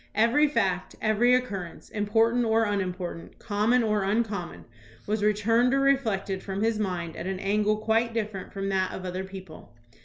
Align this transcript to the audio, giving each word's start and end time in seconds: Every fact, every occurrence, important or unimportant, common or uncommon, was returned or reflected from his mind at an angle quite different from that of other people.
Every 0.15 0.47
fact, 0.47 0.95
every 0.99 1.35
occurrence, 1.35 1.87
important 1.91 2.43
or 2.43 2.63
unimportant, 2.65 3.37
common 3.37 3.83
or 3.83 4.01
uncommon, 4.03 4.65
was 5.05 5.23
returned 5.23 5.75
or 5.75 5.79
reflected 5.79 6.41
from 6.41 6.63
his 6.63 6.79
mind 6.79 7.15
at 7.15 7.27
an 7.27 7.37
angle 7.39 7.77
quite 7.77 8.11
different 8.11 8.51
from 8.51 8.69
that 8.69 8.93
of 8.93 9.05
other 9.05 9.23
people. 9.23 9.71